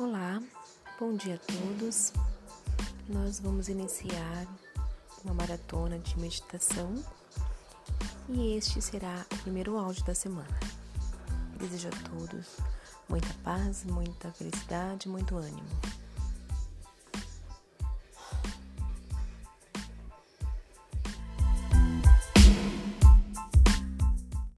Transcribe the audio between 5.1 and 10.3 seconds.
uma maratona de meditação e este será o primeiro áudio da